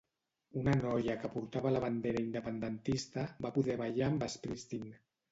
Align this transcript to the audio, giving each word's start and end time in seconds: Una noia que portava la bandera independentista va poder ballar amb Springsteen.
Una 0.59 0.71
noia 0.77 1.17
que 1.25 1.29
portava 1.33 1.73
la 1.73 1.81
bandera 1.83 2.23
independentista 2.27 3.25
va 3.47 3.51
poder 3.59 3.75
ballar 3.83 4.07
amb 4.07 4.25
Springsteen. 4.37 4.89